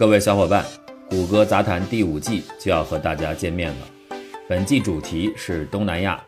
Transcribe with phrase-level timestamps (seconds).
[0.00, 0.64] 各位小伙伴，
[1.10, 4.16] 谷歌杂谈第五季就要和大家见面了。
[4.48, 6.18] 本季主题是东南亚。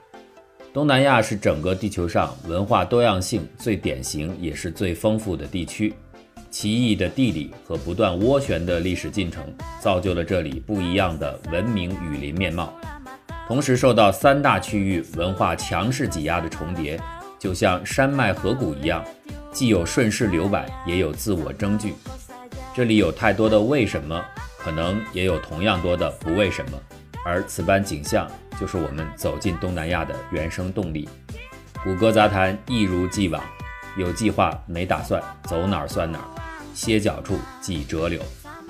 [0.75, 5.95] 东南亚是整个地球上文化多样性最典型也是最丰富的地区。
[6.51, 9.43] 奇异的地理和不断涡旋的历史进程，
[9.81, 12.79] 造就了这里不一样的文明雨林面貌。
[13.49, 17.01] 同时受到三大区域文化强势挤压的重叠，
[17.39, 19.03] 就像山脉河谷一样，
[19.51, 21.95] 既有顺势流摆，也有自我争据。
[22.75, 24.25] 这里有太多的为什么，
[24.57, 26.81] 可能也有同样多的不为什么。
[27.23, 28.27] 而此般景象，
[28.59, 31.07] 就是我们走进东南亚的原生动力。
[31.85, 33.43] 谷歌杂谈一如既往，
[33.99, 36.25] 有计划没打算，走哪儿算哪儿，
[36.73, 38.23] 歇脚处即折柳。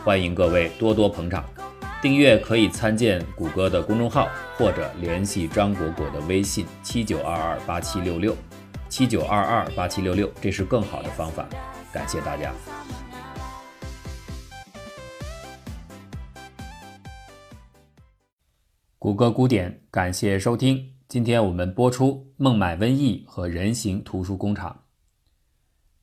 [0.04, 1.44] 欢迎各位多多捧场。
[2.02, 8.36] 订阅可以参见谷歌的公众号，或者联系张果果的微信七九二二八七六六
[8.88, 11.46] 七九二二八七六六，这是更好的方法。
[11.92, 12.52] 感谢大家。
[19.02, 20.92] 谷歌古典，感谢收听。
[21.08, 24.84] 今天我们播出孟买瘟疫和人形图书工厂。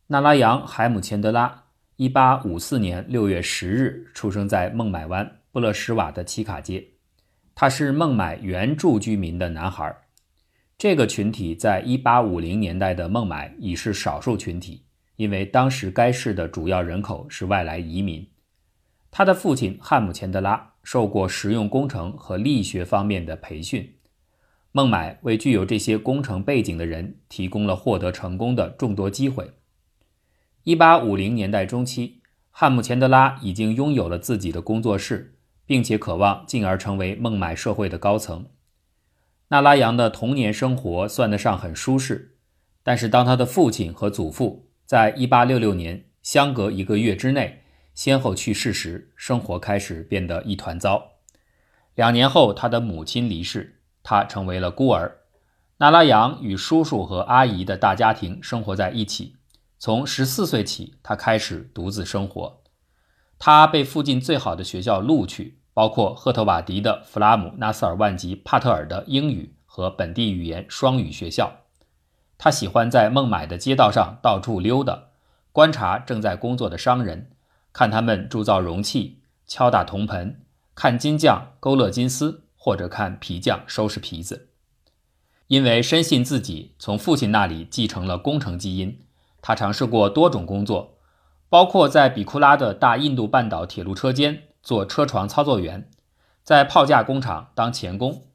[0.08, 1.64] 纳拉扬·海姆钱德拉，
[1.95, 5.39] 一八五四年六月十日出生在孟买湾。
[5.53, 6.86] 布勒什瓦的奇卡街，
[7.56, 9.95] 他是孟买原住居民的男孩。
[10.78, 14.84] 这个群体在1850年代的孟买已是少数群体，
[15.16, 18.28] 因为当时该市的主要人口是外来移民。
[19.12, 23.96] 他的父亲汉姆钱德拉受过实用工程和力学方面的培训。
[24.72, 29.52] 孟买为具有这些工程背景的人提供了获得成功的众多机会。
[30.66, 32.22] 1850年代中期，
[32.52, 35.36] 汉姆钱德拉已经拥有了自己的工作室。
[35.70, 38.48] 并且渴望进而成为孟买社会的高层。
[39.50, 42.38] 纳拉扬的童年生活算得上很舒适，
[42.82, 47.62] 但是当他的父亲和祖父在1866年相隔一个月之内
[48.00, 51.16] 先后去世时，生活开始变得一团糟。
[51.95, 55.17] 两年后，他的母亲离世，他成为了孤儿。
[55.80, 59.35] 纳拉扬与叔叔和阿姨的大家庭生活在一起。
[59.78, 62.62] 从十四岁起，他开始独自生活。
[63.38, 65.59] 他被附近最好的学校录取。
[65.74, 71.66] 包括赫特瓦迪的弗拉姆纳斯尔万吉帕特尔的英语和本地语言双语学校。
[72.38, 75.09] 他喜欢在孟买的街道上到处溜达，
[75.51, 77.31] 观察正在工作的商人，
[77.72, 80.41] 看他们铸造容器、敲打铜盆，
[80.75, 84.50] 看金匠勾勒金丝，或者看皮匠收拾皮子。
[85.47, 89.00] 因为深信自己从父亲那里继承了工程基因，
[89.41, 90.97] 他尝试过多种工作，
[91.50, 94.44] 包括在比库拉的大印度半岛铁路车间。
[94.62, 95.90] 做车床操作员，
[96.44, 98.28] 在炮架工厂当钳工，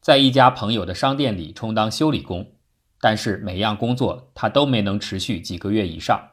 [0.00, 2.50] 在一家朋友的商店里充当修理工，
[3.00, 6.30] 但是每样工作他都没能持续几个月以上。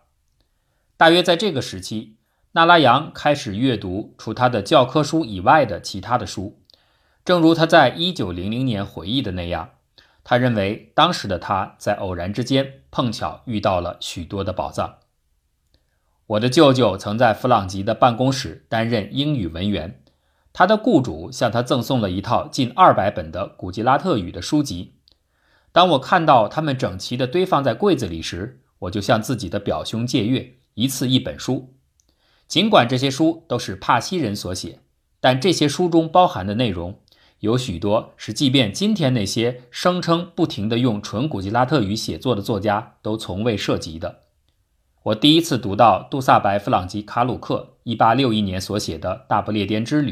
[0.97, 2.17] 大约在这个时期，
[2.55, 6.61] 纳拉扬开始阅读除他的教科书以外的其他的书。
[7.25, 9.71] 正如他在一九零零年回忆的那样，
[10.23, 14.99] 他认为当时的他在偶然之间碰巧遇到了许多的宝藏。
[16.27, 20.01] 我的舅舅曾在弗朗吉的办公室担任英语文员，
[20.53, 24.93] 他的雇主向他赠送了一套近二百本的古吉拉特语的书籍。
[25.73, 31.74] 当我看到他们整齐地堆放在柜子里时，我就向自己的表兄借阅，一次一本书。
[32.47, 34.79] 尽管这些书都是帕西人所写，
[35.19, 37.00] 但这些书中包含的内容
[37.39, 44.22] 有许多是，即便今天那些声称不停地用纯古吉拉特语写作的作家都从未涉及的。
[45.03, 50.11] 我第一次读到杜萨白·弗朗吉卡鲁克1861年所写的《大不列颠之旅》，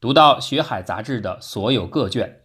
[0.00, 2.40] 读到《学海》杂志的所有各卷，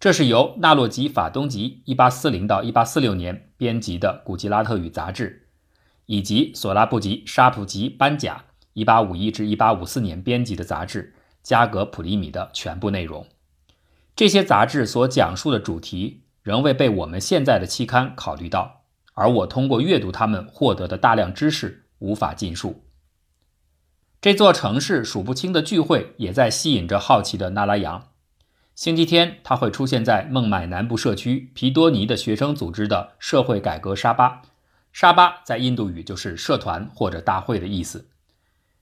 [0.00, 5.48] 这是由纳洛吉·法东吉1840到1846年编辑的古吉拉特语杂志，
[6.06, 8.44] 以及索拉布吉·沙普吉班贾
[8.84, 13.26] 1851至1854年编辑的杂志《加格普里米》的全部内容。
[14.14, 18.82] 这些杂志所讲述的主题仍未被我们现在的期刊考虑到。
[19.14, 22.84] 而我通过阅读他们获得的大量知识无法尽数。
[24.20, 28.10] 这座城市数不清的聚会也在吸引着好奇的纳拉扬。
[28.76, 34.42] 星期天，他会出现在孟买南部社区皮多尼的学生组织的社会改革沙巴。
[34.92, 38.08] 沙巴在印度语就是社团或者大会的意思。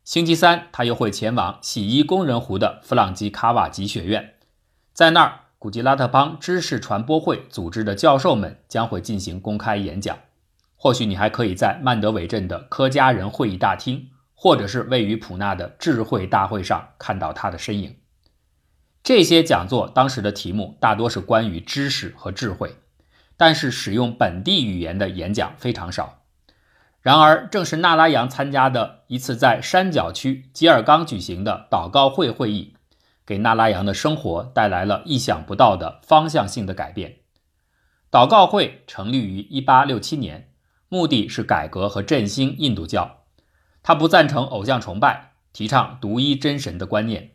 [0.06, 4.34] 星期三，他又会前往洗衣工人湖的弗朗基卡瓦吉学院，
[4.92, 5.40] 在那儿。
[5.58, 10.16] 古吉拉特邦知识传播会组织的教授们将会进行公开演讲。
[10.76, 17.96] 或许你还可以在曼德韦镇的科加人会议大厅，或者是位于普纳的智慧大会上看到他的身影。
[19.02, 22.76] 这些讲座当时的题目大多是关于知识和智慧，
[23.36, 26.20] 但是使用本地语言的演讲非常少。
[27.06, 32.74] 然而，正是纳拉扬参加的一次在山脚区吉尔冈举行的祷告会会议，
[33.24, 37.18] 给纳拉扬的生活带来了意想不到的方向性的改变。
[38.10, 40.50] 祷告会成立于1867年，
[40.88, 43.18] 目的是改革和振兴印度教。
[43.84, 47.34] 他不赞成偶像崇拜，提倡独一真神的观念。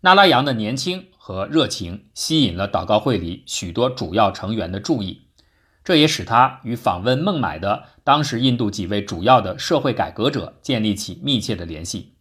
[0.00, 5.27] 纳拉扬的年轻和热情吸引了祷告会里许多主要成员的注意。
[5.88, 12.12] 这也使他与访问孟买的当时印度几位主要的社会改革者建立起密切的联系，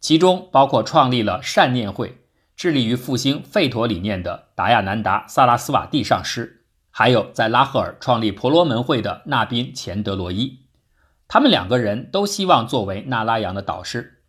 [0.00, 2.18] 其中包括创立了善念会、
[2.56, 10.62] 致力于复兴吠陀理念的达亚南达·萨拉斯瓦蒂上师，还有在拉赫尔创立婆罗门会的纳宾·钱德罗伊。
[11.28, 14.24] 他们两个人都希望作为纳拉扬的导师。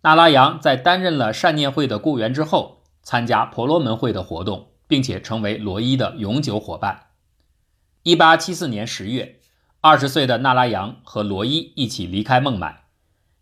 [0.00, 7.04] 纳拉扬在担任了善念会的雇员之后，参加婆罗门会的活动，并且成为罗伊的永久伙伴。
[8.04, 9.40] 一八七四年十月，
[9.80, 12.84] 二十岁的纳拉扬和罗伊一起离开孟买。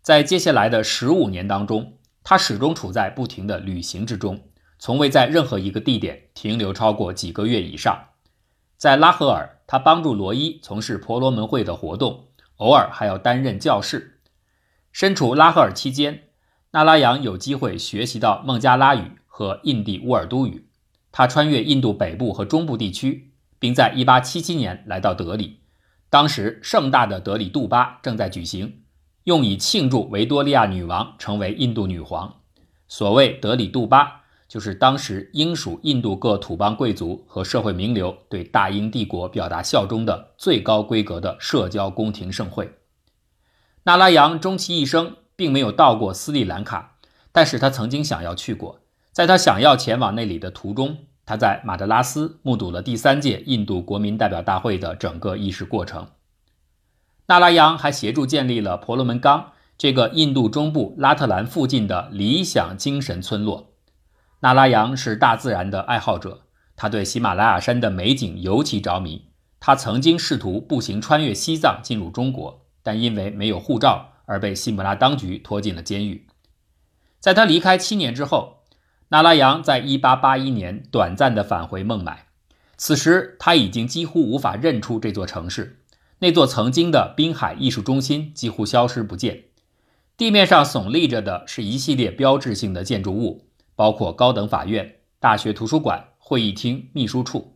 [0.01, 4.49] 在接下来的十五年当中，他始终处在不停的旅行之中，
[4.79, 8.07] 从未在任何一个地点停留超过几个月以上。
[8.77, 14.21] 在拉合尔，他帮助罗伊从事婆罗门会的活动，偶尔还要担任教士。
[14.91, 16.23] 身处拉合尔期间，
[16.71, 20.67] 纳拉扬有机会学习到孟加拉语和印地乌尔都语。
[21.11, 23.26] 他穿越印度北部和中部地区。
[23.59, 25.59] 并在1877年来到德里，
[26.09, 28.81] 当时盛大的德里杜巴正在举行，
[29.23, 32.41] 用以庆祝维多利亚女王成为印度女皇。
[32.87, 42.71] 所谓德里杜巴，就是当时英属印度各土邦贵族和社会名流对大英帝国表达效忠的最高规格的社交宫廷盛会。
[43.83, 46.97] 纳拉扬终其一生并没有到过斯里兰卡，
[47.31, 48.79] 但是他曾经想要去过，
[49.11, 50.99] 在他想要前往那里的途中。
[51.27, 56.07] 他在马德拉斯目睹了第三届印度国民代表大会的整个议事过程。
[57.25, 63.73] 纳拉扬还协助建立了婆罗门冈这个印度中部拉特兰附近的理想精神村落。
[64.39, 66.43] 纳拉扬是大自然的爱好者，
[66.77, 69.25] 他对喜马拉雅山的美景尤其着迷。
[69.59, 76.25] 他曾经试图步行穿越西藏进入中国，但因为没有护照而被西姆拉当局拖进了监狱。
[77.19, 78.56] 在他离开七年之后。
[79.09, 82.25] 纳拉扬在1881年短暂地返回孟买，
[82.75, 85.79] 此时他已经几乎无法认出这座城市。
[86.19, 89.43] 那座曾经的滨海艺术中心几乎消失不见，
[90.17, 93.45] 地面上耸立着的是一系列标志性的建筑物，
[93.75, 97.53] 包括高等法院、大学图书馆、会议厅、秘书处，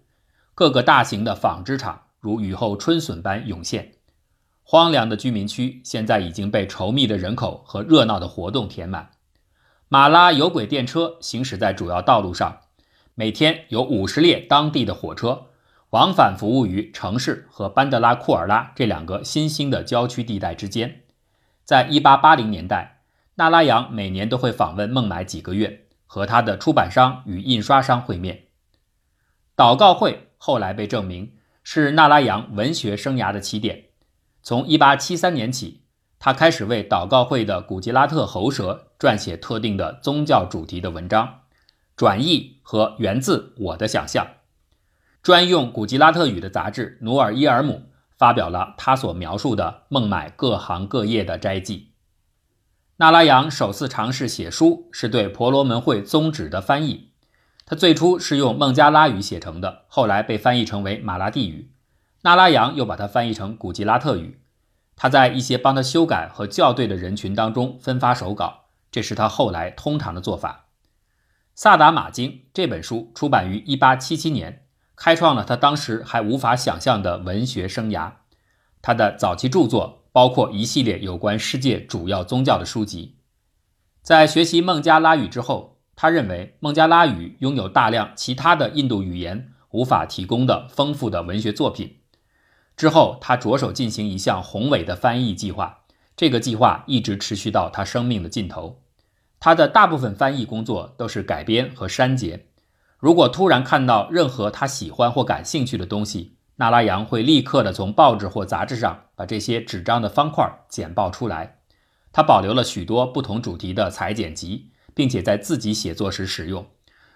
[0.54, 3.94] 各个大型的纺织厂如雨后春笋般涌现。
[4.64, 9.10] 荒凉的居民区现在已经被稠密的人口和热闹的活动填满。
[9.94, 12.62] 马拉有轨电车行驶在主要道路上，
[13.14, 15.48] 每天有五十列当地的火车
[15.90, 21.02] 往返服务于城市和班德拉库尔拉这两个新兴的郊区地带之间。
[21.66, 23.02] 在一八八零年代，
[23.36, 28.44] 纳拉扬每年都会访问孟买几个月，和他的出版商与印刷商会面。
[29.58, 31.34] 祷告会后来被证明
[31.64, 33.88] 是纳拉扬文学生涯的起点。
[34.42, 35.81] 从一八七三年起。
[36.24, 41.40] 他开始为祷告会的古吉拉特喉舌撰写特定的宗教主题的文章，
[41.96, 44.28] 转译和源自我的想象。
[45.24, 47.74] 专用古吉拉特语的杂志《努尔伊尔姆》
[48.16, 51.94] 发表了他所描述的孟买各行各业的斋记。
[52.98, 57.10] 纳拉扬首次尝试写书是对婆罗门会宗旨的翻译，
[57.66, 61.72] 他最初是用孟加拉语写成的，后来被翻译成为马拉地语，
[62.22, 64.38] 纳拉扬又把它翻译成古吉拉特语。
[64.96, 70.68] 他在一些帮他修改和校对的人群当中分发手稿，这是他后来通常的做法。
[71.64, 78.14] 《萨达马经》这本书出版于1877年，开创了他当时还无法想象的文学生涯。
[78.82, 83.18] 他的早期著作包括一系列有关世界主要宗教的书籍。
[84.02, 92.01] 在学习孟加拉语之后，他认为孟加拉语拥有大量其他的印度语言无法提供的丰富的文学作品。
[92.82, 95.82] 之后，他着手进行一项宏伟的翻译计划。
[96.18, 98.82] 这个计划一直持续到他生命的尽头。
[99.40, 102.48] 他的大部分翻译工作都是改编和删节。
[102.98, 111.58] 如果突然看到任何他喜欢或感兴趣的东西，纳拉扬会立刻的从报纸或杂志上把这些纸张的方块剪报出来。
[112.12, 116.66] 他保留了许多不同主题的裁剪集，并且在自己写作时使用。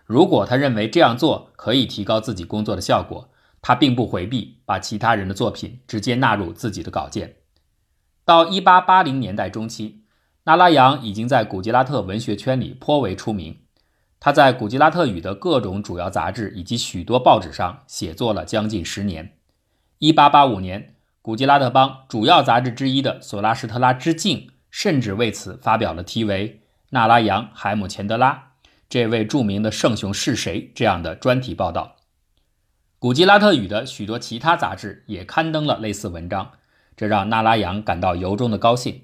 [0.06, 3.30] 如果他认为这样做可以提高自己工作的效果。
[3.68, 7.38] 他并不回避，把其他人的作品直接纳入自己的稿件。
[8.24, 10.04] 到1880年代中期，
[10.44, 13.58] 纳拉扬已经在古吉拉特文学圈里颇为出名。
[14.20, 19.34] 他在古吉拉特语的各种主要杂志以及许多报纸上写作了将近十年。
[19.98, 24.38] 1885年，古吉拉特邦主要杂志之一的《索拉什特拉之境》
[24.70, 26.50] 甚至为此发表了题为
[26.92, 28.52] 《纳拉扬·海姆钱德拉
[28.88, 31.95] 这位著名的圣雄是谁》这样的专题报道。
[33.06, 36.54] 古吉拉特语的许多其他杂志也刊登了类似文章，
[36.98, 39.04] 这让纳拉扬感到由衷的高兴。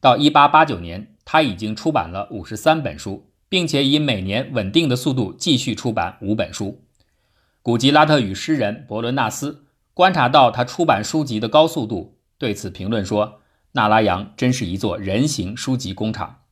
[0.00, 6.80] 到1889年，他已经出版了53本书，并且以每年稳定的速度继续出版五本书。
[7.60, 16.44] 古吉拉特语诗人伯伦纳斯观察到他出版书籍的高速度，对此评论说：“纳拉扬真是一座人形书籍工厂。”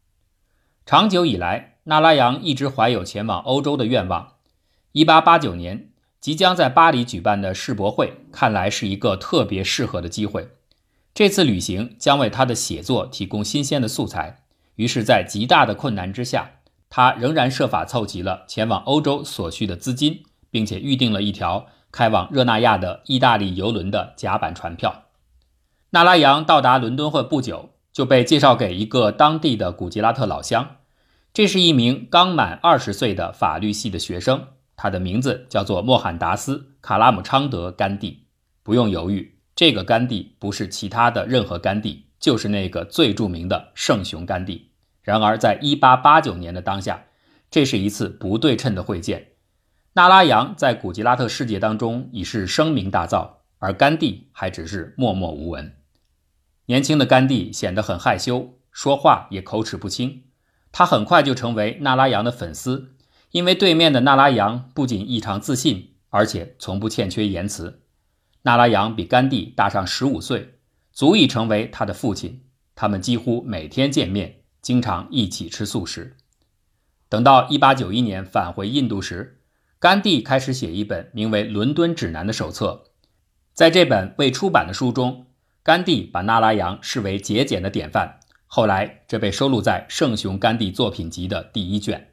[0.84, 4.34] 长久以来，纳拉扬一直怀有前往欧洲的愿望。
[4.92, 5.88] 1889年。
[6.22, 10.50] 即将在巴黎举办的世博会，看来是一个特别适合的机会。
[11.12, 14.44] 这次旅行将为他的写作提供新鲜的素材。
[14.76, 16.52] 于是，在极大的困难之下，
[16.88, 25.06] 他仍然设法凑齐了前往欧洲所需的资金，并且预定了一条开往热那亚的意大利游轮的甲板船票。
[25.90, 30.76] 纳拉扬到达伦敦后不久，就被介绍给一个当地的古吉拉特老乡，
[31.34, 34.46] 这是一名刚满二十岁的法律系的学生。
[34.82, 38.26] 他的名字叫做莫罕达斯·卡拉姆昌德·甘地。
[38.64, 44.72] 不用犹豫，这个甘地不是其他的任何甘地，就是那个最著名的圣雄甘地。
[45.02, 47.04] 然而，在1889年的当下，
[47.48, 49.28] 这是一次不对称的会见。
[49.92, 55.76] 纳拉扬在古吉拉特世界当中已是声名大噪，而甘地还只是默默无闻。
[56.66, 60.24] 年轻的甘地显得很害羞，说话也口齿不清。
[60.72, 62.91] 他很快就成为纳拉扬的粉丝。
[63.32, 67.82] 因为对面的纳拉扬不仅异常自信，而且从不欠缺言辞。
[68.42, 70.58] 纳拉扬比甘地大上十五岁，
[70.92, 72.44] 足以成为他的父亲。
[72.74, 76.16] 他们几乎每天见面，经常一起吃素食。
[77.08, 79.40] 等到1891年返回印度时，
[79.78, 82.84] 甘地开始写一本名为《伦敦指南》的手册。
[83.54, 85.26] 在这本未出版的书中，
[85.62, 88.20] 甘地把纳拉扬视为节俭的典范。
[88.46, 92.11] 后来，这被收录在《圣雄甘地作品集》的第一卷。